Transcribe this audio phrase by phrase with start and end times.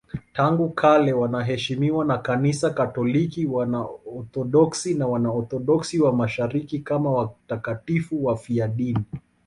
[0.33, 9.03] Tangu kale wanaheshimiwa na Kanisa Katoliki, Waorthodoksi na Waorthodoksi wa Mashariki kama watakatifu wafiadini.